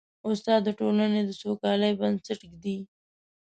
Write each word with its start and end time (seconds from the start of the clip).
استاد 0.27 0.61
د 0.65 0.69
ټولنې 0.79 1.21
د 1.25 1.31
سوکالۍ 1.41 1.91
بنسټ 1.99 2.39
ږدي. 2.51 2.77